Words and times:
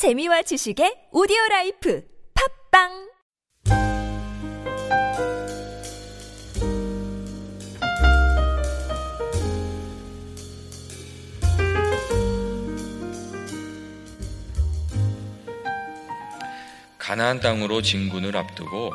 재미와 0.00 0.40
지식의 0.40 1.08
오디오 1.12 1.36
life 1.50 2.02
팟빵! 2.72 3.10
가나안 16.96 17.40
땅으로 17.40 17.82
진군을 17.82 18.38
앞두고 18.38 18.94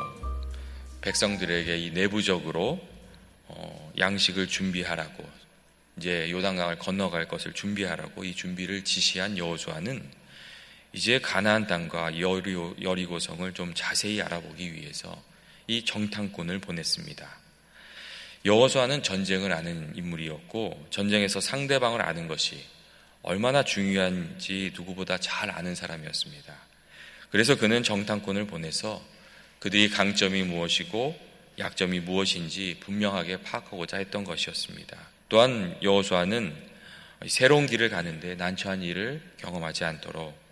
백성들에게 1.02 1.78
이 1.78 1.92
내부적으로 1.92 2.80
어, 3.46 3.92
양식을 3.96 4.48
준비하라고 4.48 5.24
이제 5.98 6.28
요단강을 6.32 6.80
건너갈 6.80 7.28
것을 7.28 7.52
준비하라고 7.52 8.24
이 8.24 8.34
준비를 8.34 8.82
지시한 8.82 9.38
여호수아는 9.38 10.25
이제 10.96 11.18
가나안 11.18 11.66
땅과 11.66 12.20
여리고, 12.20 12.74
여리고 12.80 13.18
성을 13.18 13.52
좀 13.52 13.74
자세히 13.74 14.22
알아보기 14.22 14.72
위해서 14.72 15.22
이 15.66 15.84
정탐꾼을 15.84 16.58
보냈습니다. 16.60 17.38
여호수아는 18.46 19.02
전쟁을 19.02 19.52
아는 19.52 19.92
인물이었고 19.94 20.86
전쟁에서 20.88 21.38
상대방을 21.42 22.00
아는 22.00 22.28
것이 22.28 22.64
얼마나 23.20 23.62
중요한지 23.62 24.72
누구보다 24.74 25.18
잘 25.18 25.50
아는 25.50 25.74
사람이었습니다. 25.74 26.54
그래서 27.28 27.58
그는 27.58 27.82
정탐꾼을 27.82 28.46
보내서 28.46 29.04
그들이 29.58 29.90
강점이 29.90 30.44
무엇이고 30.44 31.14
약점이 31.58 32.00
무엇인지 32.00 32.78
분명하게 32.80 33.42
파악하고자 33.42 33.98
했던 33.98 34.24
것이었습니다. 34.24 34.96
또한 35.28 35.76
여호수아는 35.82 36.56
새로운 37.26 37.66
길을 37.66 37.90
가는데 37.90 38.36
난처한 38.36 38.82
일을 38.82 39.20
경험하지 39.36 39.84
않도록 39.84 40.45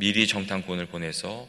미리 0.00 0.26
정탐꾼을 0.26 0.86
보내서 0.86 1.46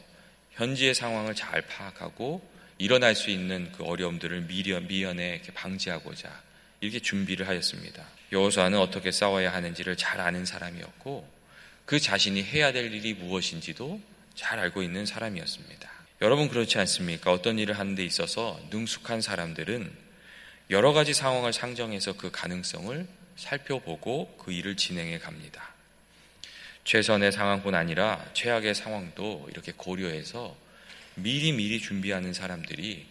현지의 0.50 0.94
상황을 0.94 1.34
잘 1.34 1.62
파악하고 1.62 2.46
일어날 2.76 3.14
수 3.14 3.30
있는 3.30 3.72
그 3.72 3.82
어려움들을 3.82 4.42
미연, 4.42 4.88
미연에 4.88 5.36
이렇게 5.36 5.54
방지하고자 5.54 6.28
이렇게 6.80 7.00
준비를 7.00 7.48
하였습니다. 7.48 8.04
여호수아는 8.30 8.78
어떻게 8.78 9.10
싸워야 9.10 9.54
하는지를 9.54 9.96
잘 9.96 10.20
아는 10.20 10.44
사람이었고 10.44 11.26
그 11.86 11.98
자신이 11.98 12.42
해야 12.42 12.72
될 12.72 12.92
일이 12.92 13.14
무엇인지도 13.14 13.98
잘 14.34 14.58
알고 14.58 14.82
있는 14.82 15.06
사람이었습니다. 15.06 15.90
여러분 16.20 16.50
그렇지 16.50 16.78
않습니까? 16.78 17.32
어떤 17.32 17.58
일을 17.58 17.78
하는 17.78 17.94
데 17.94 18.04
있어서 18.04 18.60
능숙한 18.70 19.22
사람들은 19.22 19.90
여러 20.68 20.92
가지 20.92 21.14
상황을 21.14 21.54
상정해서 21.54 22.18
그 22.18 22.30
가능성을 22.30 23.06
살펴보고 23.34 24.36
그 24.36 24.52
일을 24.52 24.76
진행해 24.76 25.18
갑니다. 25.18 25.71
최선의 26.84 27.32
상황뿐 27.32 27.74
아니라 27.74 28.24
최악의 28.34 28.74
상황도 28.74 29.48
이렇게 29.50 29.72
고려해서 29.76 30.56
미리 31.14 31.52
미리 31.52 31.80
준비하는 31.80 32.32
사람들이 32.32 33.06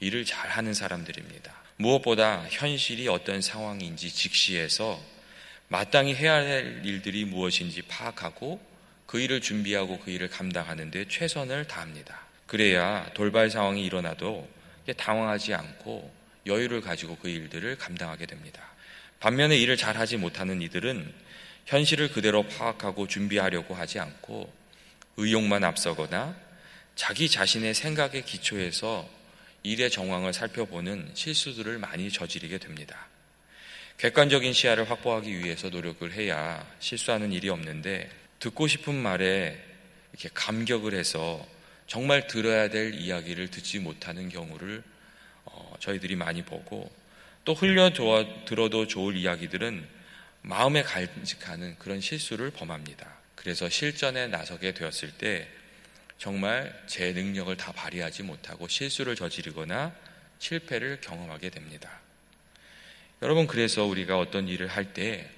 일을 0.00 0.24
잘하는 0.24 0.74
사람들입니다. 0.74 1.54
무엇보다 1.76 2.46
현실이 2.48 3.08
어떤 3.08 3.40
상황인지 3.40 4.10
직시해서 4.10 5.00
마땅히 5.68 6.14
해야 6.14 6.34
할 6.34 6.82
일들이 6.84 7.24
무엇인지 7.24 7.82
파악하고 7.82 8.60
그 9.06 9.20
일을 9.20 9.40
준비하고 9.40 9.98
그 10.00 10.10
일을 10.10 10.28
감당하는데 10.28 11.08
최선을 11.08 11.66
다합니다. 11.66 12.26
그래야 12.46 13.10
돌발 13.14 13.50
상황이 13.50 13.84
일어나도 13.84 14.48
당황하지 14.96 15.54
않고 15.54 16.14
여유를 16.46 16.80
가지고 16.80 17.16
그 17.16 17.28
일들을 17.28 17.76
감당하게 17.76 18.26
됩니다. 18.26 18.62
반면에 19.18 19.56
일을 19.56 19.76
잘 19.76 19.96
하지 19.96 20.16
못하는 20.16 20.62
이들은 20.62 21.12
현실을 21.66 22.12
그대로 22.12 22.44
파악하고 22.44 23.08
준비하려고 23.08 23.74
하지 23.74 23.98
않고 23.98 24.52
의욕만 25.16 25.64
앞서거나 25.64 26.36
자기 26.94 27.28
자신의 27.28 27.74
생각에 27.74 28.22
기초해서 28.22 29.08
일의 29.62 29.90
정황을 29.90 30.32
살펴보는 30.32 31.10
실수들을 31.14 31.78
많이 31.78 32.10
저지르게 32.10 32.58
됩니다. 32.58 33.08
객관적인 33.98 34.52
시야를 34.52 34.88
확보하기 34.88 35.38
위해서 35.38 35.68
노력을 35.68 36.10
해야 36.12 36.64
실수하는 36.78 37.32
일이 37.32 37.48
없는데 37.48 38.08
듣고 38.38 38.68
싶은 38.68 38.94
말에 38.94 39.60
이렇게 40.12 40.28
감격을 40.32 40.94
해서 40.94 41.44
정말 41.86 42.26
들어야 42.26 42.68
될 42.68 42.94
이야기를 42.94 43.48
듣지 43.48 43.80
못하는 43.80 44.28
경우를 44.28 44.82
어, 45.46 45.74
저희들이 45.80 46.14
많이 46.14 46.42
보고 46.42 46.90
또 47.44 47.54
흘려 47.54 47.92
들어도 47.92 48.86
좋을 48.86 49.16
이야기들은 49.16 49.95
마음에 50.46 50.84
간직하는 50.84 51.76
그런 51.80 52.00
실수를 52.00 52.52
범합니다. 52.52 53.04
그래서 53.34 53.68
실전에 53.68 54.28
나서게 54.28 54.74
되었을 54.74 55.10
때 55.18 55.48
정말 56.18 56.72
제 56.86 57.12
능력을 57.12 57.54
다 57.56 57.72
발휘하지 57.72 58.22
못하고 58.22 58.68
실수를 58.68 59.16
저지르거나 59.16 59.92
실패를 60.38 61.00
경험하게 61.00 61.50
됩니다. 61.50 61.90
여러분, 63.22 63.48
그래서 63.48 63.84
우리가 63.86 64.20
어떤 64.20 64.46
일을 64.46 64.68
할 64.68 64.92
때 64.92 65.28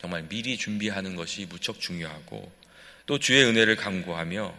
정말 0.00 0.26
미리 0.28 0.56
준비하는 0.56 1.14
것이 1.14 1.46
무척 1.46 1.78
중요하고 1.78 2.50
또 3.06 3.20
주의 3.20 3.44
은혜를 3.44 3.76
강구하며 3.76 4.52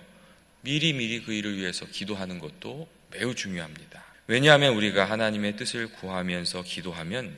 미리미리 0.62 1.24
그 1.24 1.34
일을 1.34 1.58
위해서 1.58 1.86
기도하는 1.86 2.40
것도 2.40 2.88
매우 3.12 3.36
중요합니다. 3.36 4.06
왜냐하면 4.28 4.74
우리가 4.76 5.04
하나님의 5.04 5.58
뜻을 5.58 5.92
구하면서 5.92 6.64
기도하면 6.64 7.36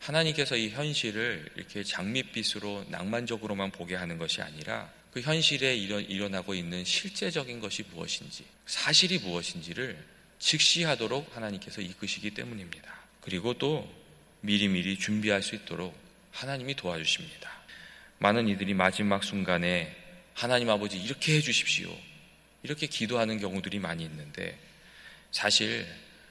하나님께서 0.00 0.56
이 0.56 0.70
현실을 0.70 1.50
이렇게 1.56 1.84
장밋빛으로 1.84 2.86
낭만적으로만 2.88 3.70
보게 3.70 3.94
하는 3.94 4.18
것이 4.18 4.40
아니라 4.40 4.90
그 5.12 5.20
현실에 5.20 5.76
일어 5.76 6.28
나고 6.28 6.54
있는 6.54 6.84
실제적인 6.84 7.60
것이 7.60 7.84
무엇인지, 7.92 8.44
사실이 8.66 9.18
무엇인지를 9.18 10.02
직시하도록 10.38 11.36
하나님께서 11.36 11.82
이끄시기 11.82 12.30
때문입니다. 12.30 13.00
그리고 13.20 13.54
또 13.54 13.92
미리미리 14.40 14.98
준비할 14.98 15.42
수 15.42 15.54
있도록 15.54 15.94
하나님이 16.32 16.76
도와주십니다. 16.76 17.50
많은 18.18 18.48
이들이 18.48 18.72
마지막 18.72 19.22
순간에 19.22 19.94
하나님 20.32 20.70
아버지 20.70 20.98
이렇게 20.98 21.36
해주십시오. 21.36 21.94
이렇게 22.62 22.86
기도하는 22.86 23.38
경우들이 23.38 23.78
많이 23.78 24.04
있는데 24.04 24.58
사실 25.30 25.86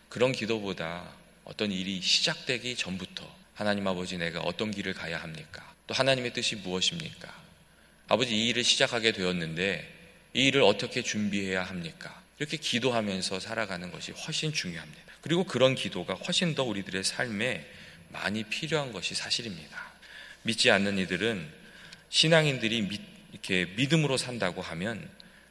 그런 0.07 0.31
기도보다 0.31 1.13
어떤 1.43 1.71
일이 1.71 2.01
시작되기 2.01 2.75
전부터 2.75 3.38
하나님 3.59 3.85
아버지 3.87 4.17
내가 4.17 4.39
어떤 4.39 4.71
길을 4.71 4.93
가야 4.93 5.21
합니까? 5.21 5.73
또 5.85 5.93
하나님의 5.93 6.31
뜻이 6.31 6.55
무엇입니까? 6.55 7.29
아버지 8.07 8.33
이 8.33 8.47
일을 8.47 8.63
시작하게 8.63 9.11
되었는데 9.11 9.85
이 10.33 10.47
일을 10.47 10.61
어떻게 10.61 11.01
준비해야 11.01 11.63
합니까? 11.63 12.23
이렇게 12.37 12.55
기도하면서 12.55 13.41
살아가는 13.41 13.91
것이 13.91 14.13
훨씬 14.13 14.53
중요합니다. 14.53 15.01
그리고 15.19 15.43
그런 15.43 15.75
기도가 15.75 16.13
훨씬 16.13 16.55
더 16.55 16.63
우리들의 16.63 17.03
삶에 17.03 17.69
많이 18.07 18.45
필요한 18.45 18.93
것이 18.93 19.13
사실입니다. 19.13 19.91
믿지 20.43 20.71
않는 20.71 20.97
이들은 20.97 21.45
신앙인들이 22.07 22.83
믿, 22.83 23.01
이렇게 23.33 23.65
믿음으로 23.75 24.15
산다고 24.15 24.61
하면 24.61 25.05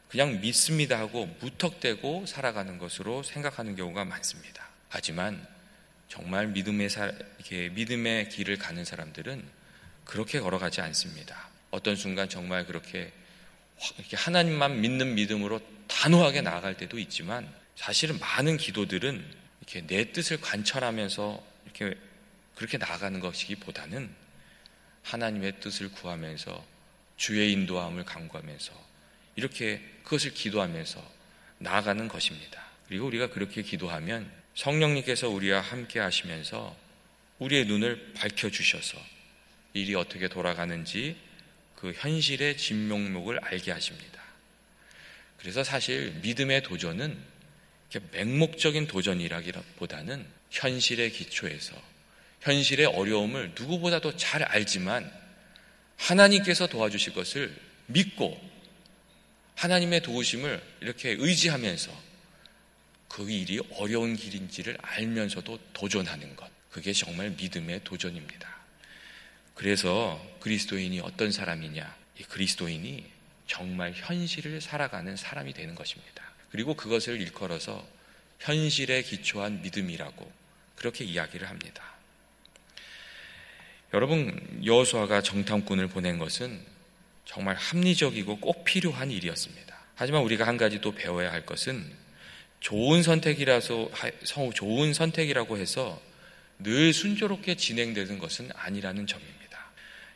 그냥 0.08 0.41
믿습니다 0.41 0.98
하고 0.98 1.26
무턱대고 1.42 2.24
살아가는 2.24 2.78
것으로 2.78 3.22
생각하는 3.22 3.76
경우가 3.76 4.06
많습니다. 4.06 4.66
하지만 4.88 5.47
정말 6.08 6.48
믿음의 6.48 6.88
사, 6.88 7.12
이렇게 7.38 7.69
믿음의 7.69 8.30
길을 8.30 8.58
가는 8.58 8.84
사람들은 8.84 9.44
그렇게 10.04 10.41
걸어가지 10.41 10.80
않습니다. 10.80 11.48
어떤 11.70 11.96
순간 11.96 12.28
정말 12.28 12.66
그렇게 12.66 13.12
하나님만 14.14 14.80
믿는 14.80 15.14
믿음으로 15.14 15.60
단호하게 15.86 16.41
나아갈 16.41 16.76
때도 16.76 16.98
있지만 16.98 17.48
사실은 17.76 18.18
많은 18.18 18.56
기도들은 18.56 19.24
이렇게 19.60 19.86
내 19.86 20.12
뜻을 20.12 20.41
관철하면서 20.41 21.47
이렇게 21.64 21.98
그렇게 22.54 22.78
나아가는 22.78 23.20
것이기보다는 23.20 24.10
하나님의 25.02 25.60
뜻을 25.60 25.92
구하면서 25.92 26.64
주의 27.16 27.52
인도함을 27.52 28.04
강구하면서 28.04 28.72
이렇게 29.36 29.82
그것을 30.04 30.33
기도하면서 30.33 31.18
나아가는 31.59 32.09
것입니다. 32.09 32.65
그리고 32.88 33.06
우리가 33.06 33.28
그렇게 33.30 33.62
기도하면 33.62 34.30
성령님께서 34.59 35.28
우리와 35.28 35.60
함께 35.60 36.01
하시면서 36.01 36.77
우리의 37.39 37.66
눈을 37.66 38.13
밝혀주셔서 38.15 38.99
일이 39.75 39.95
어떻게 39.95 40.27
돌아가는지 40.27 41.16
그 41.77 41.93
현실의 41.97 42.57
진명목을 42.57 43.39
알게 43.45 43.71
하십니다. 43.71 44.21
그래서 45.37 45.63
사실 45.63 46.10
믿음의 46.22 46.65
도전은 46.65 47.16
맹목적인 48.10 48.89
도전이라기보다는 48.89 50.27
현실의 50.51 51.13
기초에서 51.13 51.81
현실의 52.41 52.87
어려움을 52.87 53.53
누구보다도 53.57 54.16
잘 54.16 54.43
알지만 54.43 55.09
하나님께서 55.97 56.66
도와주실 56.66 57.15
것을 57.15 57.55
믿고 57.87 58.37
하나님의 59.55 60.03
도우심을 60.03 60.60
이렇게 60.81 61.10
의지하면서 61.16 62.08
그 63.09 63.31
일이 63.31 63.60
어려운 63.78 64.15
길인지를 64.16 64.78
알면서도 64.81 65.59
도전하는 65.72 66.37
것. 66.37 66.49
그게 66.71 66.93
정말 66.93 67.31
믿음의 67.31 67.83
도전입니다. 67.84 68.57
그래서 69.55 70.25
그리스도인이 70.41 71.01
어떤 71.01 71.33
사람이냐? 71.33 71.97
이 72.21 72.22
그리스도인이 72.25 73.05
정말 73.47 73.93
현실을 73.95 74.60
살아가는 74.60 75.16
사람이 75.16 75.55
되는 75.55 75.75
것입니다. 75.75 76.22
그리고 76.51 76.75
그것을 76.75 77.21
일컬어서 77.21 77.84
현실에 78.39 79.03
기초한 79.03 79.63
믿음이라고 79.63 80.31
그렇게 80.77 81.05
이야기를 81.05 81.49
합니다. 81.49 81.83
여러분 83.95 84.63
여호수아가 84.65 85.22
정탐꾼을 85.22 85.89
보낸 85.89 86.19
것은 86.19 86.60
정말 87.25 87.57
합리적이고 87.57 88.39
꼭 88.39 88.65
필요한 88.65 89.10
일이었습니다. 89.10 89.77
하지만 89.95 90.22
우리가 90.22 90.47
한 90.47 90.57
가지 90.57 90.81
또 90.81 90.95
배워야 90.95 91.33
할 91.33 91.45
것은 91.45 91.91
좋은 92.60 93.03
선택이라서 93.03 93.91
좋은 94.55 94.93
선택이라고 94.93 95.59
해서 95.59 96.01
늘 96.59 96.93
순조롭게 96.93 97.57
진행되는 97.57 98.19
것은 98.19 98.51
아니라는 98.55 99.07
점입니다. 99.07 99.39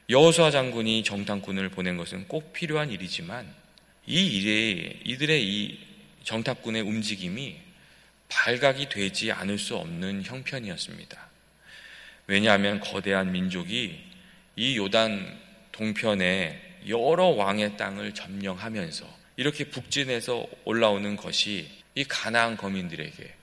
여호수아 0.09 0.51
장군이 0.51 1.05
정탐꾼을 1.05 1.69
보낸 1.71 1.97
것은 1.97 2.27
꼭 2.27 2.53
필요한 2.53 2.91
일이지만 2.91 3.47
이 4.07 4.27
일에 4.27 5.01
이들의 5.05 5.45
이 5.45 5.79
정탐꾼의 6.25 6.83
움직임이 6.83 7.57
발각이 8.29 8.89
되지 8.89 9.31
않을 9.31 9.59
수 9.59 9.77
없는 9.77 10.23
형편이었습니다. 10.25 11.31
왜냐하면 12.27 12.81
거대한 12.81 13.31
민족이 13.31 14.01
이 14.57 14.77
요단 14.77 15.41
동편에 15.71 16.61
여러 16.89 17.27
왕의 17.27 17.77
땅을 17.77 18.15
점령하면서 18.15 19.07
이렇게 19.37 19.65
북진해서 19.65 20.47
올라오는 20.65 21.17
것이 21.17 21.82
이 21.95 22.05
가나안 22.05 22.57
거민들에게 22.57 23.35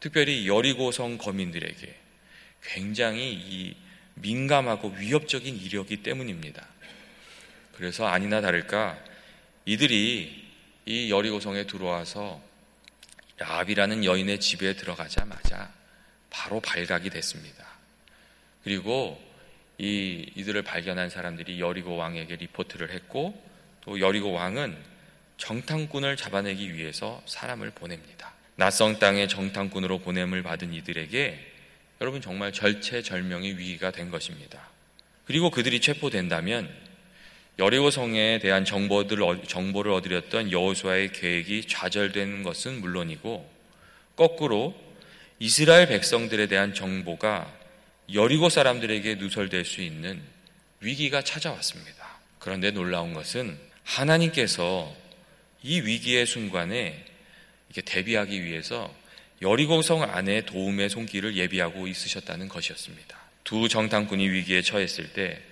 특별히 0.00 0.46
여리고성 0.46 1.18
거민들에게 1.18 1.94
굉장히 2.62 3.32
이 3.32 3.76
민감하고 4.14 4.90
위협적인 4.90 5.56
일이었기 5.56 6.02
때문입니다. 6.02 6.66
그래서 7.72 8.06
아니나 8.06 8.40
다를까 8.40 8.98
이들이 9.64 10.44
이 10.86 11.10
여리고성에 11.10 11.66
들어와서 11.66 12.40
라합이라는 13.38 14.04
여인의 14.04 14.40
집에 14.40 14.74
들어가자마자 14.74 15.72
바로 16.30 16.60
발각이 16.60 17.10
됐습니다. 17.10 17.66
그리고 18.62 19.20
이 19.78 20.30
이들을 20.36 20.62
발견한 20.62 21.10
사람들이 21.10 21.60
여리고 21.60 21.96
왕에게 21.96 22.36
리포트를 22.36 22.90
했고 22.92 23.42
또 23.80 24.00
여리고 24.00 24.32
왕은 24.32 24.76
정탐꾼을 25.36 26.16
잡아내기 26.16 26.74
위해서 26.74 27.22
사람을 27.26 27.70
보냅니다. 27.70 28.32
낯선 28.56 28.98
땅에 28.98 29.26
정탐꾼으로 29.26 29.98
보냄을 29.98 30.42
받은 30.42 30.72
이들에게 30.72 31.52
여러분 32.00 32.20
정말 32.20 32.52
절체절명의 32.52 33.58
위기가 33.58 33.90
된 33.90 34.10
것입니다. 34.10 34.68
그리고 35.24 35.50
그들이 35.50 35.80
체포된다면 35.80 36.68
여리고 37.58 37.90
성에 37.90 38.40
대한 38.40 38.64
정보들, 38.64 39.18
정보를 39.46 39.92
얻으렸던 39.92 40.50
여호수아의 40.50 41.12
계획이 41.12 41.66
좌절되는 41.66 42.42
것은 42.42 42.80
물론이고 42.80 43.48
거꾸로 44.16 44.74
이스라엘 45.38 45.88
백성들에 45.88 46.46
대한 46.46 46.74
정보가 46.74 47.52
여리고 48.12 48.48
사람들에게 48.48 49.16
누설될 49.16 49.64
수 49.64 49.80
있는 49.82 50.20
위기가 50.80 51.22
찾아왔습니다. 51.22 52.18
그런데 52.38 52.70
놀라운 52.70 53.14
것은 53.14 53.58
하나님께서 53.84 54.94
이 55.64 55.80
위기의 55.80 56.26
순간에 56.26 57.02
이게 57.70 57.80
대비하기 57.80 58.44
위해서 58.44 58.94
여리고성 59.40 60.02
안에 60.02 60.42
도움의 60.42 60.90
손길을 60.90 61.36
예비하고 61.36 61.88
있으셨다는 61.88 62.48
것이었습니다. 62.48 63.18
두 63.44 63.68
정탐꾼이 63.68 64.28
위기에 64.28 64.60
처했을 64.60 65.14
때 65.14 65.42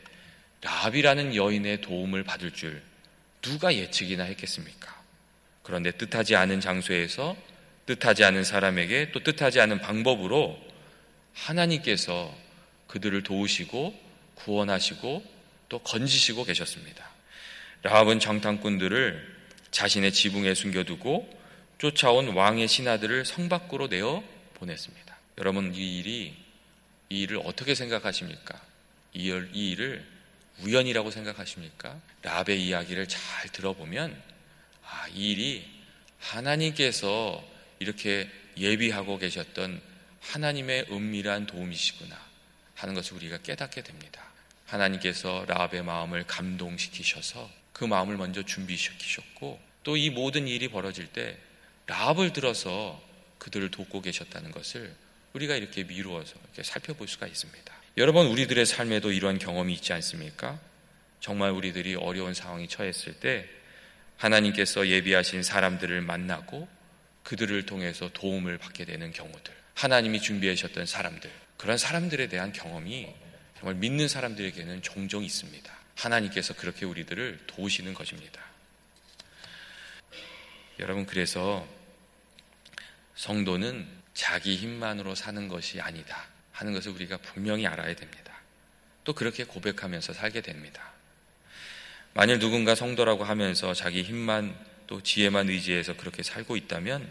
라합이라는 0.60 1.34
여인의 1.34 1.80
도움을 1.80 2.24
받을 2.24 2.52
줄 2.52 2.82
누가 3.40 3.74
예측이나 3.74 4.24
했겠습니까? 4.24 5.02
그런데 5.62 5.90
뜻하지 5.90 6.36
않은 6.36 6.60
장소에서 6.60 7.34
뜻하지 7.86 8.22
않은 8.24 8.44
사람에게 8.44 9.12
또 9.12 9.22
뜻하지 9.22 9.60
않은 9.60 9.80
방법으로 9.80 10.58
하나님께서 11.32 12.32
그들을 12.86 13.22
도우시고 13.22 13.98
구원하시고 14.34 15.24
또 15.70 15.78
건지시고 15.78 16.44
계셨습니다. 16.44 17.08
라합은 17.82 18.20
정탐꾼들을 18.20 19.41
자신의 19.72 20.12
지붕에 20.12 20.54
숨겨두고 20.54 21.42
쫓아온 21.78 22.28
왕의 22.28 22.68
신하들을 22.68 23.24
성 23.24 23.48
밖으로 23.48 23.88
내어 23.88 24.22
보냈습니다. 24.54 25.18
여러분 25.38 25.74
이 25.74 25.98
일이 25.98 26.36
이 27.08 27.22
일을 27.22 27.40
어떻게 27.44 27.74
생각하십니까? 27.74 28.60
이, 29.14 29.28
일을 29.52 30.06
우연이라고 30.60 31.10
생각하십니까? 31.10 32.00
라의 32.22 32.64
이야기를 32.64 33.08
잘 33.08 33.48
들어보면 33.50 34.16
아, 34.84 35.08
이 35.08 35.32
일이 35.32 35.68
하나님께서 36.18 37.42
이렇게 37.78 38.30
예비하고 38.56 39.18
계셨던 39.18 39.80
하나님의 40.20 40.86
은밀한 40.90 41.46
도움이시구나 41.46 42.16
하는 42.76 42.94
것을 42.94 43.16
우리가 43.16 43.38
깨닫게 43.38 43.82
됩니다. 43.82 44.22
하나님께서 44.66 45.44
라합의 45.48 45.82
마음을 45.82 46.24
감동시키셔서 46.26 47.61
그 47.82 47.86
마음을 47.86 48.16
먼저 48.16 48.44
준비시키셨고 48.44 49.58
또 49.82 49.96
이 49.96 50.10
모든 50.10 50.46
일이 50.46 50.68
벌어질 50.68 51.08
때 51.08 51.36
라합을 51.86 52.32
들어서 52.32 53.02
그들을 53.38 53.72
돕고 53.72 54.02
계셨다는 54.02 54.52
것을 54.52 54.94
우리가 55.32 55.56
이렇게 55.56 55.82
미루어서 55.82 56.34
이렇게 56.44 56.62
살펴볼 56.62 57.08
수가 57.08 57.26
있습니다. 57.26 57.74
여러분 57.96 58.28
우리들의 58.28 58.64
삶에도 58.66 59.10
이러한 59.10 59.38
경험이 59.40 59.74
있지 59.74 59.92
않습니까? 59.94 60.60
정말 61.18 61.50
우리들이 61.50 61.96
어려운 61.96 62.34
상황이 62.34 62.68
처했을 62.68 63.14
때 63.14 63.48
하나님께서 64.16 64.86
예비하신 64.86 65.42
사람들을 65.42 66.02
만나고 66.02 66.68
그들을 67.24 67.66
통해서 67.66 68.08
도움을 68.12 68.58
받게 68.58 68.84
되는 68.84 69.10
경우들. 69.10 69.52
하나님이 69.74 70.20
준비하셨던 70.20 70.86
사람들. 70.86 71.28
그런 71.56 71.76
사람들에 71.76 72.28
대한 72.28 72.52
경험이 72.52 73.12
정말 73.58 73.74
믿는 73.74 74.06
사람들에게는 74.06 74.82
종종 74.82 75.24
있습니다. 75.24 75.81
하나님께서 76.04 76.54
그렇게 76.54 76.84
우리들을 76.84 77.40
도우시는 77.46 77.94
것입니다. 77.94 78.40
여러분 80.78 81.06
그래서 81.06 81.66
성도는 83.14 83.86
자기 84.14 84.56
힘만으로 84.56 85.14
사는 85.14 85.48
것이 85.48 85.80
아니다 85.80 86.26
하는 86.52 86.72
것을 86.72 86.92
우리가 86.92 87.18
분명히 87.18 87.66
알아야 87.66 87.94
됩니다. 87.94 88.32
또 89.04 89.12
그렇게 89.12 89.44
고백하면서 89.44 90.12
살게 90.12 90.40
됩니다. 90.40 90.92
만일 92.14 92.38
누군가 92.38 92.74
성도라고 92.74 93.24
하면서 93.24 93.72
자기 93.74 94.02
힘만 94.02 94.54
또 94.86 95.02
지혜만 95.02 95.48
의지해서 95.48 95.96
그렇게 95.96 96.22
살고 96.22 96.56
있다면 96.56 97.08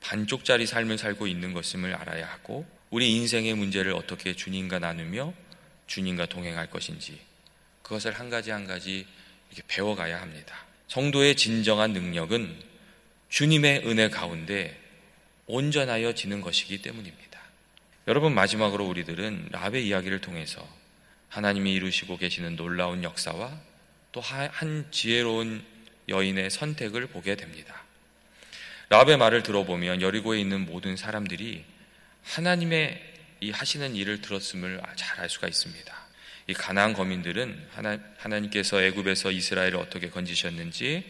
반쪽짜리 0.00 0.66
삶을 0.66 0.98
살고 0.98 1.26
있는 1.26 1.52
것임을 1.52 1.94
알아야 1.94 2.26
하고 2.30 2.66
우리 2.90 3.12
인생의 3.16 3.54
문제를 3.54 3.92
어떻게 3.92 4.34
주님과 4.34 4.78
나누며 4.78 5.32
주님과 5.86 6.26
동행할 6.26 6.70
것인지 6.70 7.20
그것을 7.84 8.12
한 8.12 8.30
가지 8.30 8.50
한 8.50 8.66
가지 8.66 9.06
이렇게 9.50 9.62
배워가야 9.68 10.20
합니다. 10.20 10.56
성도의 10.88 11.36
진정한 11.36 11.92
능력은 11.92 12.60
주님의 13.28 13.86
은혜 13.86 14.08
가운데 14.08 14.80
온전하여 15.46 16.14
지는 16.14 16.40
것이기 16.40 16.82
때문입니다. 16.82 17.38
여러분 18.08 18.34
마지막으로 18.34 18.86
우리들은 18.86 19.48
라의 19.52 19.86
이야기를 19.86 20.20
통해서 20.20 20.66
하나님이 21.28 21.72
이루시고 21.74 22.16
계시는 22.16 22.56
놀라운 22.56 23.02
역사와 23.04 23.60
또 24.12 24.20
한 24.20 24.86
지혜로운 24.90 25.64
여인의 26.08 26.50
선택을 26.50 27.08
보게 27.08 27.34
됩니다. 27.36 27.82
라의 28.88 29.16
말을 29.16 29.42
들어보면 29.42 30.00
여리고에 30.02 30.40
있는 30.40 30.64
모든 30.64 30.96
사람들이 30.96 31.64
하나님의 32.22 33.12
이 33.40 33.50
하시는 33.50 33.94
일을 33.94 34.22
들었음을 34.22 34.80
잘 34.96 35.20
알 35.20 35.28
수가 35.28 35.48
있습니다. 35.48 36.03
이 36.46 36.52
가나안 36.52 36.92
거민들은 36.92 37.68
하나, 37.70 37.98
하나님께서 38.18 38.82
애굽에서 38.82 39.30
이스라엘을 39.30 39.76
어떻게 39.76 40.10
건지셨는지 40.10 41.04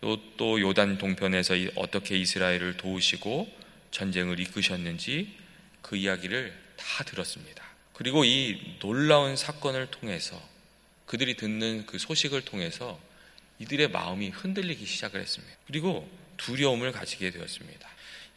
또, 0.00 0.20
또 0.36 0.60
요단 0.60 0.98
동편에서 0.98 1.54
어떻게 1.76 2.16
이스라엘을 2.18 2.76
도우시고 2.76 3.50
전쟁을 3.90 4.40
이끄셨는지 4.40 5.34
그 5.80 5.96
이야기를 5.96 6.52
다 6.76 7.04
들었습니다. 7.04 7.64
그리고 7.94 8.24
이 8.24 8.76
놀라운 8.78 9.36
사건을 9.36 9.86
통해서 9.86 10.40
그들이 11.06 11.36
듣는 11.36 11.86
그 11.86 11.98
소식을 11.98 12.42
통해서 12.42 13.00
이들의 13.58 13.88
마음이 13.88 14.28
흔들리기 14.28 14.84
시작을 14.84 15.20
했습니다. 15.20 15.56
그리고 15.66 16.06
두려움을 16.36 16.92
가지게 16.92 17.30
되었습니다. 17.30 17.88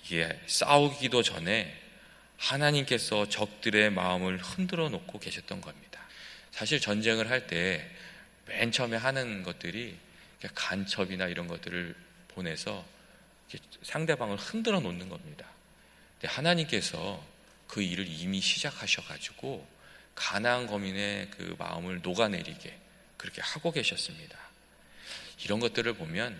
이게 0.05 0.39
싸우기도 0.47 1.23
전에 1.23 1.75
하나님께서 2.37 3.27
적들의 3.27 3.89
마음을 3.91 4.37
흔들어 4.37 4.87
놓고 4.87 5.19
계셨던 5.19 5.59
겁니다. 5.59 5.88
사실 6.59 6.81
전쟁을 6.81 7.29
할 7.29 7.47
때 7.47 7.89
맨 8.47 8.71
처음에 8.71 8.97
하는 8.97 9.43
것들이 9.43 9.95
간첩이나 10.55 11.27
이런 11.27 11.47
것들을 11.47 11.95
보내서 12.29 12.85
상대방을 13.83 14.35
흔들어 14.37 14.79
놓는 14.81 15.07
겁니다. 15.07 15.45
근데 16.19 16.33
하나님께서 16.33 17.23
그 17.67 17.81
일을 17.81 18.05
이미 18.07 18.41
시작하셔가지고 18.41 19.65
가나안 20.15 20.67
거민의 20.67 21.29
그 21.31 21.55
마음을 21.57 22.01
녹아내리게 22.01 22.77
그렇게 23.15 23.41
하고 23.41 23.71
계셨습니다. 23.71 24.37
이런 25.45 25.59
것들을 25.59 25.93
보면 25.93 26.37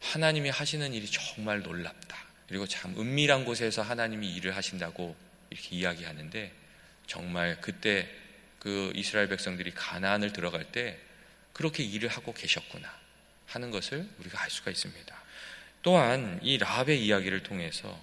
하나님이 0.00 0.50
하시는 0.50 0.92
일이 0.92 1.10
정말 1.10 1.62
놀랍다. 1.62 2.16
그리고 2.46 2.66
참 2.66 2.94
은밀한 2.96 3.44
곳에서 3.44 3.82
하나님이 3.82 4.34
일을 4.36 4.54
하신다고 4.54 5.16
이렇게 5.50 5.74
이야기하는데 5.74 6.52
정말 7.06 7.60
그때 7.60 8.08
그 8.58 8.92
이스라엘 8.94 9.28
백성들이 9.28 9.72
가나안을 9.72 10.32
들어갈 10.32 10.64
때 10.64 10.98
그렇게 11.52 11.82
일을 11.82 12.08
하고 12.08 12.32
계셨구나 12.32 12.88
하는 13.46 13.70
것을 13.70 14.08
우리가 14.18 14.42
알 14.42 14.50
수가 14.50 14.70
있습니다. 14.70 15.22
또한 15.82 16.40
이 16.42 16.58
라합의 16.58 17.04
이야기를 17.04 17.42
통해서 17.42 17.98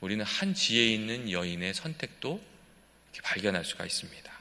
우리는 0.00 0.24
한 0.24 0.54
지혜 0.54 0.86
있는 0.86 1.30
여인의 1.30 1.74
선택도 1.74 2.42
발견할 3.22 3.64
수가 3.64 3.84
있습니다. 3.84 4.32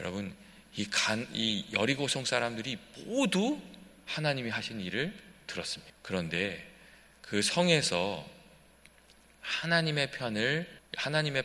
여러분, 0.00 0.34
이 0.76 0.88
간, 0.90 1.26
이 1.32 1.64
여리고성 1.72 2.24
사람들이 2.24 2.78
모두 3.04 3.60
하나님이 4.06 4.50
하신 4.50 4.80
일을 4.80 5.12
들었습니다. 5.46 5.92
그런데 6.02 6.64
그 7.22 7.42
성에서 7.42 8.28
하나님의 9.40 10.10
편을, 10.10 10.68
하나님의 10.96 11.44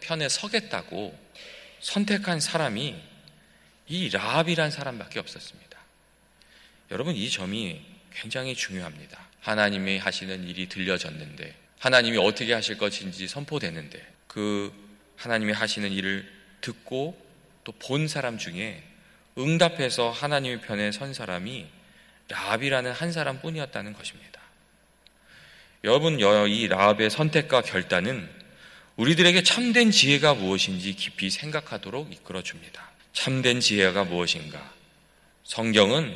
편에 0.00 0.28
서겠다고 0.28 1.29
선택한 1.80 2.40
사람이 2.40 2.96
이 3.88 4.08
라합이란 4.10 4.70
사람밖에 4.70 5.18
없었습니다. 5.18 5.78
여러분, 6.90 7.14
이 7.14 7.30
점이 7.30 7.80
굉장히 8.12 8.54
중요합니다. 8.54 9.18
하나님이 9.40 9.98
하시는 9.98 10.46
일이 10.46 10.68
들려졌는데 10.68 11.54
하나님이 11.78 12.18
어떻게 12.18 12.52
하실 12.52 12.76
것인지 12.78 13.26
선포되는데 13.26 14.06
그 14.26 14.72
하나님이 15.16 15.52
하시는 15.52 15.90
일을 15.90 16.30
듣고 16.60 17.30
또 17.64 17.72
본 17.72 18.08
사람 18.08 18.38
중에 18.38 18.82
응답해서 19.38 20.10
하나님의 20.10 20.60
편에 20.62 20.92
선 20.92 21.14
사람이 21.14 21.66
라합이라는 22.28 22.92
한 22.92 23.12
사람뿐이었다는 23.12 23.92
것입니다. 23.92 24.40
여러분, 25.84 26.18
이 26.20 26.68
라합의 26.68 27.10
선택과 27.10 27.62
결단은 27.62 28.28
우리들에게 28.96 29.42
참된 29.42 29.90
지혜가 29.90 30.34
무엇인지 30.34 30.94
깊이 30.94 31.30
생각하도록 31.30 32.12
이끌어 32.12 32.42
줍니다. 32.42 32.90
참된 33.12 33.60
지혜가 33.60 34.04
무엇인가? 34.04 34.72
성경은 35.44 36.14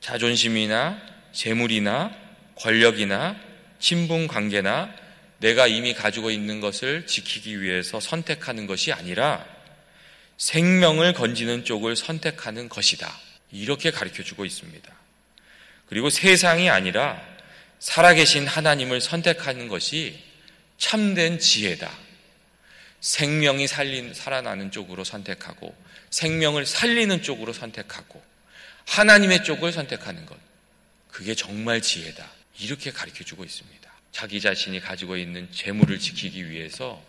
자존심이나 0.00 1.00
재물이나 1.32 2.14
권력이나 2.56 3.36
친분 3.78 4.28
관계나 4.28 4.94
내가 5.38 5.66
이미 5.66 5.92
가지고 5.92 6.30
있는 6.30 6.60
것을 6.60 7.06
지키기 7.06 7.60
위해서 7.60 8.00
선택하는 8.00 8.66
것이 8.66 8.92
아니라 8.92 9.44
생명을 10.38 11.12
건지는 11.12 11.64
쪽을 11.64 11.96
선택하는 11.96 12.68
것이다. 12.68 13.12
이렇게 13.52 13.90
가르쳐 13.90 14.22
주고 14.22 14.44
있습니다. 14.44 14.90
그리고 15.86 16.10
세상이 16.10 16.70
아니라 16.70 17.20
살아계신 17.78 18.46
하나님을 18.46 19.00
선택하는 19.00 19.68
것이 19.68 20.18
참된 20.78 21.38
지혜다. 21.38 21.90
생명이 23.00 23.66
살린, 23.66 24.14
살아나는 24.14 24.70
쪽으로 24.70 25.04
선택하고 25.04 25.76
생명을 26.10 26.64
살리는 26.64 27.22
쪽으로 27.22 27.52
선택하고 27.52 28.22
하나님의 28.86 29.44
쪽을 29.44 29.72
선택하는 29.72 30.24
것. 30.26 30.38
그게 31.08 31.34
정말 31.34 31.80
지혜다. 31.80 32.30
이렇게 32.60 32.90
가르쳐 32.90 33.24
주고 33.24 33.44
있습니다. 33.44 33.92
자기 34.12 34.40
자신이 34.40 34.80
가지고 34.80 35.16
있는 35.16 35.48
재물을 35.52 35.98
지키기 35.98 36.48
위해서 36.50 37.02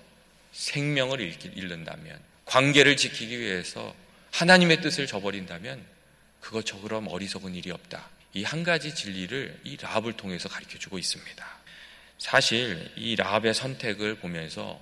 생명을 0.53 1.21
잃는다면, 1.55 2.19
관계를 2.45 2.97
지키기 2.97 3.39
위해서 3.39 3.95
하나님의 4.31 4.81
뜻을 4.81 5.05
저버린다면, 5.05 5.85
그것저그럼 6.41 7.07
어리석은 7.07 7.55
일이 7.55 7.71
없다. 7.71 8.09
이 8.33 8.43
한 8.43 8.63
가지 8.63 8.93
진리를 8.93 9.61
이 9.63 9.77
라합을 9.77 10.13
통해서 10.13 10.49
가르쳐 10.49 10.77
주고 10.77 10.97
있습니다. 10.97 11.59
사실 12.17 12.91
이 12.95 13.15
라합의 13.15 13.53
선택을 13.53 14.15
보면서 14.15 14.79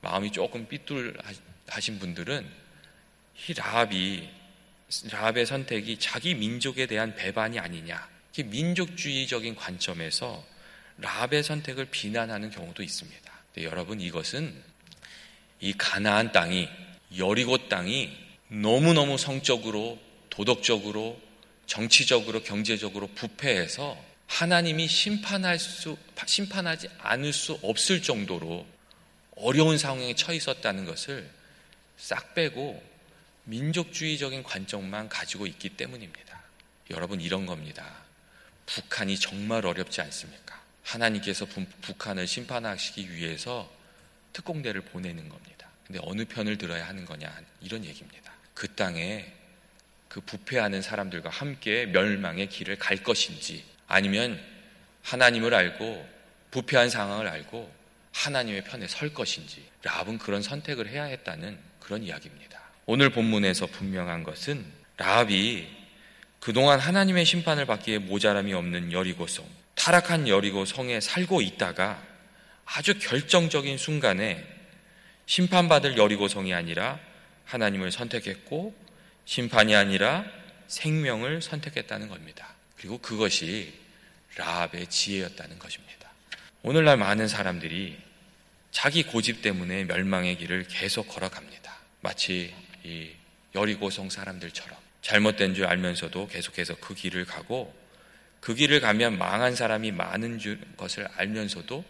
마음이 0.00 0.32
조금 0.32 0.66
삐뚤하신 0.68 1.98
분들은 1.98 2.46
이 3.48 3.54
라합이 3.54 4.28
라합의 5.10 5.46
선택이 5.46 5.98
자기 5.98 6.34
민족에 6.34 6.86
대한 6.86 7.14
배반이 7.14 7.58
아니냐 7.58 8.08
민족주의적인 8.44 9.56
관점에서 9.56 10.44
라합의 10.98 11.42
선택을 11.42 11.86
비난하는 11.86 12.50
경우도 12.50 12.82
있습니다. 12.82 13.32
여러분 13.58 14.00
이것은 14.00 14.54
이 15.60 15.72
가나안 15.74 16.32
땅이 16.32 16.68
여리고 17.18 17.68
땅이 17.68 18.10
너무너무 18.48 19.18
성적으로 19.18 19.98
도덕적으로 20.30 21.20
정치적으로 21.66 22.42
경제적으로 22.42 23.06
부패해서 23.14 24.11
하나님이 24.32 24.88
심판할 24.88 25.58
수 25.58 25.98
심판하지 26.24 26.88
않을 27.00 27.34
수 27.34 27.58
없을 27.62 28.00
정도로 28.00 28.66
어려운 29.36 29.76
상황에 29.76 30.14
처해 30.14 30.38
있었다는 30.38 30.86
것을 30.86 31.28
싹 31.98 32.34
빼고 32.34 32.82
민족주의적인 33.44 34.42
관점만 34.42 35.10
가지고 35.10 35.46
있기 35.46 35.70
때문입니다. 35.70 36.40
여러분 36.90 37.20
이런 37.20 37.44
겁니다. 37.44 37.84
북한이 38.64 39.18
정말 39.18 39.66
어렵지 39.66 40.00
않습니까? 40.00 40.62
하나님께서 40.82 41.44
북한을 41.82 42.26
심판하시기 42.26 43.12
위해서 43.12 43.70
특공대를 44.32 44.80
보내는 44.80 45.28
겁니다. 45.28 45.68
근데 45.86 46.00
어느 46.04 46.24
편을 46.24 46.56
들어야 46.56 46.88
하는 46.88 47.04
거냐 47.04 47.38
이런 47.60 47.84
얘기입니다. 47.84 48.32
그 48.54 48.74
땅에 48.74 49.30
그 50.08 50.22
부패하는 50.22 50.80
사람들과 50.80 51.28
함께 51.28 51.84
멸망의 51.84 52.48
길을 52.48 52.78
갈 52.78 53.02
것인지 53.02 53.71
아니면 53.86 54.40
하나님을 55.02 55.54
알고 55.54 56.08
부패한 56.50 56.90
상황을 56.90 57.28
알고 57.28 57.72
하나님의 58.12 58.64
편에 58.64 58.86
설 58.86 59.12
것인지 59.12 59.64
라합은 59.82 60.18
그런 60.18 60.42
선택을 60.42 60.88
해야 60.88 61.04
했다는 61.04 61.58
그런 61.80 62.02
이야기입니다. 62.02 62.60
오늘 62.86 63.10
본문에서 63.10 63.66
분명한 63.66 64.22
것은 64.22 64.64
라합이 64.96 65.66
그동안 66.40 66.80
하나님의 66.80 67.24
심판을 67.24 67.66
받기에 67.66 67.98
모자람이 67.98 68.52
없는 68.52 68.92
여리고성, 68.92 69.46
타락한 69.74 70.28
여리고 70.28 70.64
성에 70.64 71.00
살고 71.00 71.40
있다가 71.40 72.02
아주 72.64 72.98
결정적인 72.98 73.78
순간에 73.78 74.44
심판받을 75.26 75.96
여리고 75.96 76.28
성이 76.28 76.52
아니라 76.52 76.98
하나님을 77.44 77.92
선택했고 77.92 78.74
심판이 79.24 79.74
아니라 79.74 80.24
생명을 80.66 81.42
선택했다는 81.42 82.08
겁니다. 82.08 82.54
그리고 82.82 82.98
그것이 82.98 83.72
라합의 84.34 84.88
지혜였다는 84.88 85.60
것입니다. 85.60 86.10
오늘날 86.64 86.96
많은 86.96 87.28
사람들이 87.28 87.96
자기 88.72 89.04
고집 89.04 89.40
때문에 89.40 89.84
멸망의 89.84 90.36
길을 90.38 90.66
계속 90.66 91.06
걸어갑니다. 91.06 91.72
마치 92.00 92.52
이 92.82 93.10
여리고성 93.54 94.10
사람들처럼 94.10 94.76
잘못된 95.00 95.54
줄 95.54 95.66
알면서도 95.66 96.26
계속해서 96.26 96.74
그 96.80 96.96
길을 96.96 97.24
가고 97.24 97.72
그 98.40 98.56
길을 98.56 98.80
가면 98.80 99.16
망한 99.16 99.54
사람이 99.54 99.92
많은 99.92 100.40
줄 100.40 100.60
것을 100.76 101.06
알면서도 101.14 101.84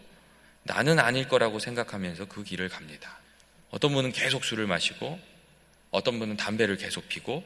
나는 0.61 0.99
아닐 0.99 1.27
거라고 1.27 1.57
생각하면서 1.57 2.25
그 2.25 2.43
길을 2.43 2.69
갑니다. 2.69 3.17
어떤 3.71 3.93
분은 3.93 4.11
계속 4.11 4.43
술을 4.43 4.67
마시고 4.67 5.19
어떤 5.89 6.19
분은 6.19 6.37
담배를 6.37 6.77
계속 6.77 7.09
피고 7.09 7.43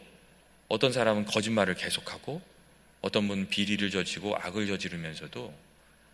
어떤 0.68 0.92
사람은 0.92 1.24
거짓말을 1.24 1.76
계속하고 1.76 2.57
어떤 3.02 3.28
분은 3.28 3.50
비리를 3.50 3.90
저지고 3.90 4.36
악을 4.38 4.68
저지르면서도 4.68 5.54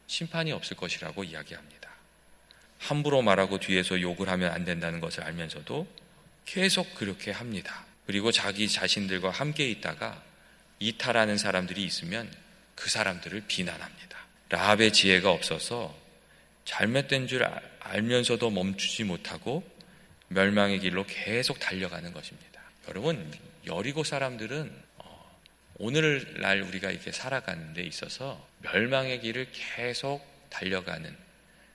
심판이 0.07 0.51
없을 0.51 0.75
것이라고 0.77 1.23
이야기합니다. 1.23 1.89
함부로 2.79 3.21
말하고 3.21 3.59
뒤에서 3.59 4.01
욕을 4.01 4.29
하면 4.29 4.51
안 4.51 4.65
된다는 4.65 4.99
것을 4.99 5.23
알면서도 5.23 5.87
계속 6.45 6.93
그렇게 6.95 7.31
합니다. 7.31 7.85
그리고 8.05 8.31
자기 8.31 8.67
자신들과 8.67 9.29
함께 9.29 9.69
있다가 9.69 10.21
이탈하는 10.79 11.37
사람들이 11.37 11.83
있으면 11.83 12.29
그 12.75 12.89
사람들을 12.89 13.43
비난합니다. 13.47 14.17
라합의 14.49 14.91
지혜가 14.91 15.31
없어서 15.31 15.95
잘못된 16.65 17.27
줄 17.27 17.45
알면서도 17.79 18.49
멈추지 18.49 19.05
못하고 19.05 19.63
멸망의 20.27 20.79
길로 20.79 21.05
계속 21.07 21.59
달려가는 21.59 22.11
것입니다. 22.11 22.61
여러분, 22.89 23.31
여리고 23.65 24.03
사람들은 24.03 24.69
어, 24.69 24.82
오늘날 25.75 26.61
우리가 26.61 26.91
이렇게 26.91 27.11
살아가는 27.11 27.73
데 27.73 27.83
있어서 27.83 28.47
멸망의 28.61 29.21
길을 29.21 29.47
계속 29.51 30.23
달려가는 30.49 31.15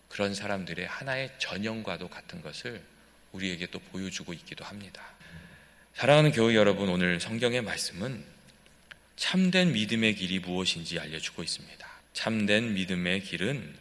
그런 0.09 0.35
사람들의 0.35 0.87
하나의 0.87 1.33
전형과도 1.39 2.09
같은 2.09 2.41
것을 2.41 2.83
우리에게 3.33 3.67
또 3.67 3.79
보여주고 3.79 4.33
있기도 4.35 4.65
합니다. 4.65 5.03
사랑하는 5.95 6.33
교회 6.33 6.55
여러분, 6.55 6.89
오늘 6.89 7.21
성경의 7.21 7.63
말씀은 7.63 8.25
참된 9.17 9.73
믿음의 9.73 10.15
길이 10.15 10.39
무엇인지 10.39 10.99
알려주고 11.01 11.43
있습니다. 11.43 11.89
참된 12.13 12.75
믿음의 12.75 13.23
길은 13.23 13.77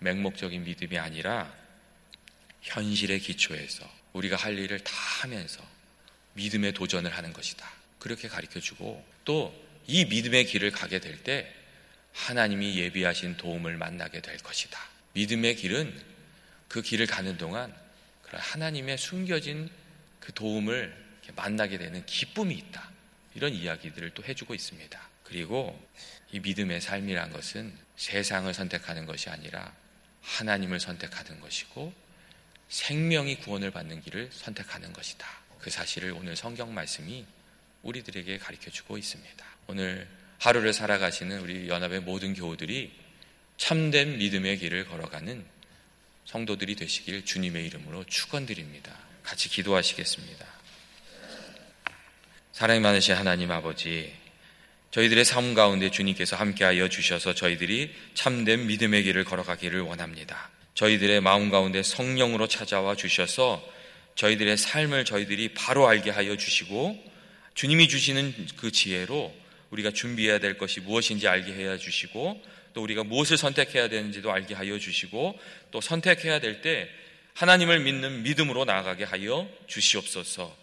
맹목적인 0.00 0.64
믿음이 0.64 0.98
아니라 0.98 1.54
현실의 2.62 3.20
기초에서 3.20 3.88
우리가 4.12 4.36
할 4.36 4.58
일을 4.58 4.80
다 4.80 4.92
하면서 5.22 5.64
믿음의 6.34 6.72
도전을 6.72 7.10
하는 7.16 7.32
것이다. 7.32 7.70
그렇게 7.98 8.28
가르쳐 8.28 8.58
주고 8.58 9.04
또 9.24 9.62
이 9.86 10.04
믿음의 10.04 10.46
길을 10.46 10.70
가게 10.70 10.98
될 11.00 11.22
때 11.22 11.52
하나님이 12.12 12.78
예비하신 12.78 13.36
도움을 13.36 13.76
만나게 13.76 14.20
될 14.20 14.36
것이다. 14.38 14.78
믿음의 15.14 15.56
길은 15.56 16.02
그 16.68 16.82
길을 16.82 17.06
가는 17.06 17.36
동안 17.38 17.74
하나님의 18.28 18.98
숨겨진 18.98 19.70
그 20.20 20.32
도움을 20.32 20.94
만나게 21.36 21.78
되는 21.78 22.04
기쁨이 22.06 22.54
있다. 22.54 22.90
이런 23.34 23.52
이야기들을 23.52 24.10
또 24.10 24.22
해주고 24.24 24.54
있습니다. 24.54 25.08
그리고 25.24 25.78
이 26.32 26.40
믿음의 26.40 26.80
삶이란 26.80 27.32
것은 27.32 27.74
세상을 27.96 28.52
선택하는 28.52 29.06
것이 29.06 29.30
아니라 29.30 29.74
하나님을 30.22 30.80
선택하는 30.80 31.40
것이고 31.40 31.92
생명이 32.68 33.36
구원을 33.36 33.70
받는 33.70 34.02
길을 34.02 34.30
선택하는 34.32 34.92
것이다. 34.92 35.26
그 35.60 35.70
사실을 35.70 36.12
오늘 36.12 36.36
성경 36.36 36.74
말씀이 36.74 37.24
우리들에게 37.82 38.38
가르쳐 38.38 38.70
주고 38.70 38.98
있습니다. 38.98 39.44
오늘 39.66 40.08
하루를 40.38 40.72
살아가시는 40.72 41.40
우리 41.40 41.68
연합의 41.68 42.00
모든 42.00 42.34
교우들이 42.34 42.92
참된 43.56 44.18
믿음의 44.18 44.58
길을 44.58 44.86
걸어가는 44.86 45.44
성도들이 46.24 46.76
되시길 46.76 47.24
주님의 47.24 47.66
이름으로 47.66 48.04
축원드립니다. 48.04 48.96
같이 49.22 49.48
기도하시겠습니다. 49.48 50.46
사랑이 52.52 52.80
많으신 52.80 53.14
하나님 53.14 53.50
아버지, 53.50 54.12
저희들의 54.90 55.24
삶 55.24 55.54
가운데 55.54 55.90
주님께서 55.90 56.36
함께하여 56.36 56.88
주셔서 56.88 57.34
저희들이 57.34 57.94
참된 58.14 58.66
믿음의 58.66 59.04
길을 59.04 59.24
걸어가기를 59.24 59.80
원합니다. 59.80 60.50
저희들의 60.74 61.20
마음 61.20 61.50
가운데 61.50 61.82
성령으로 61.82 62.46
찾아와 62.48 62.94
주셔서 62.94 63.66
저희들의 64.16 64.56
삶을 64.56 65.04
저희들이 65.04 65.54
바로 65.54 65.88
알게 65.88 66.10
하여 66.10 66.36
주시고 66.36 67.11
주님이 67.54 67.88
주시는 67.88 68.46
그 68.56 68.70
지혜로 68.70 69.34
우리가 69.70 69.90
준비해야 69.90 70.38
될 70.38 70.58
것이 70.58 70.80
무엇인지 70.80 71.28
알게 71.28 71.52
해야 71.52 71.76
주시고 71.76 72.42
또 72.74 72.82
우리가 72.82 73.04
무엇을 73.04 73.36
선택해야 73.36 73.88
되는지도 73.88 74.30
알게 74.32 74.54
하여 74.54 74.78
주시고 74.78 75.38
또 75.70 75.80
선택해야 75.80 76.40
될 76.40 76.62
때 76.62 76.88
하나님을 77.34 77.80
믿는 77.80 78.22
믿음으로 78.22 78.64
나아가게 78.64 79.04
하여 79.04 79.48
주시옵소서. 79.66 80.54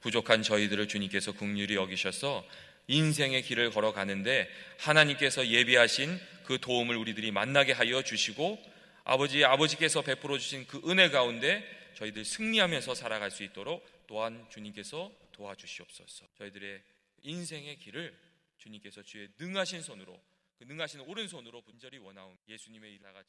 부족한 0.00 0.42
저희들을 0.42 0.88
주님께서 0.88 1.32
국률이 1.32 1.74
여기셔서 1.76 2.44
인생의 2.88 3.42
길을 3.42 3.70
걸어가는데 3.70 4.48
하나님께서 4.78 5.46
예비하신 5.46 6.18
그 6.44 6.58
도움을 6.60 6.96
우리들이 6.96 7.30
만나게 7.30 7.72
하여 7.72 8.02
주시고 8.02 8.58
아버지 9.04 9.44
아버지께서 9.44 10.02
베풀어 10.02 10.38
주신 10.38 10.66
그 10.66 10.80
은혜 10.86 11.08
가운데 11.08 11.64
저희들 11.96 12.24
승리하면서 12.24 12.94
살아갈 12.94 13.30
수 13.30 13.42
있도록 13.42 13.86
또한 14.06 14.44
주님께서 14.50 15.10
도와주시옵소서. 15.34 16.28
저희들의 16.34 16.82
인생의 17.22 17.76
길을 17.78 18.18
주님께서 18.56 19.02
주의 19.02 19.28
능하신 19.38 19.82
손으로 19.82 20.22
그 20.56 20.64
능하신 20.64 21.00
오른손으로 21.00 21.62
분절히 21.62 21.98
원하옵 21.98 22.38
예수님의 22.48 22.94
이름 22.94 23.12
같이 23.12 23.28